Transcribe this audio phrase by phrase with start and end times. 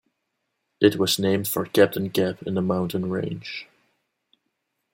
[0.81, 3.67] It was named for Capitan Gap in the mountain range.